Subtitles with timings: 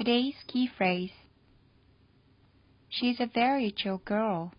[0.00, 1.10] Today's key phrase
[2.88, 4.50] She's a very chill girl.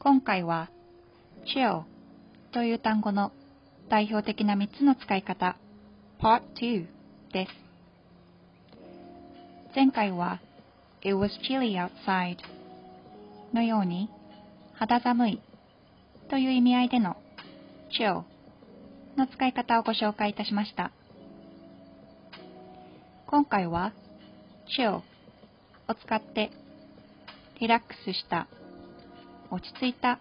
[0.00, 0.70] 今回は
[1.46, 1.84] chill
[2.52, 3.30] という単語の
[3.88, 5.56] 代表的な3つの使い方
[6.20, 6.86] Part 2
[7.32, 7.52] です。
[9.76, 10.40] 前回は
[11.02, 12.38] It was chilly outside
[13.54, 14.10] のように
[14.74, 15.42] 肌寒い
[16.28, 17.16] という意味合いでの
[17.96, 18.24] chill
[19.16, 20.90] の使い方をご紹介いたしました。
[23.30, 23.92] 今回は
[24.76, 25.04] chill を
[25.94, 26.50] 使って
[27.60, 28.48] リラックスした、
[29.52, 30.18] 落ち着いた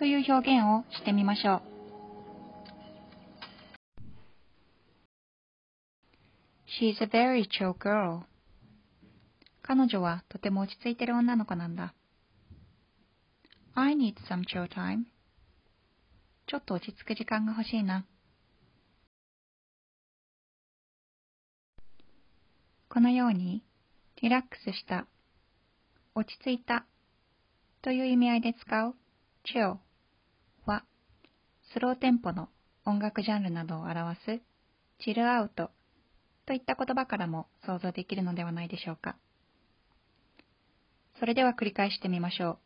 [0.00, 1.62] という表現をしてみましょう。
[9.62, 11.94] 彼女はとても落ち着いてる女の子なんだ。
[13.76, 15.04] I need some chill time.
[16.48, 18.04] ちょっと落ち着く時間が欲しいな。
[22.92, 23.62] このように、
[24.20, 25.06] リラックスした、
[26.14, 26.84] 落ち着いた
[27.80, 28.94] という意味合いで使う
[29.46, 29.78] chill
[30.66, 30.84] は、
[31.72, 32.50] スローテンポの
[32.84, 34.42] 音楽ジャンルなどを表す
[35.02, 35.70] チルアウト
[36.44, 39.16] といった言葉からも想像できるのではないでしょうか。
[41.18, 42.58] それでは繰り返してみましょ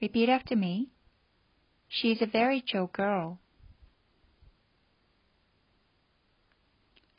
[0.00, 0.04] う。
[0.04, 0.86] Repeat after me.
[1.90, 3.38] She's a very chill girl.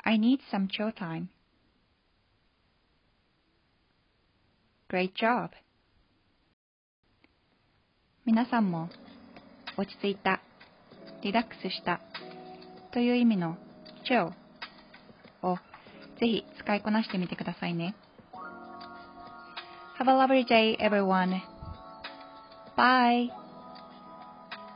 [0.06, 1.28] I need some chill time.
[4.90, 5.50] Great job.
[8.26, 8.90] 皆さんも
[9.78, 10.42] 落ち着いた、
[11.22, 12.00] リラックスした
[12.92, 13.58] という意味の
[14.10, 14.32] chill
[15.44, 15.58] を
[16.20, 17.96] ぜひ使いこなしてみてくださいね。
[20.00, 21.42] Have a lovely day, everyone.
[22.78, 23.47] Bye.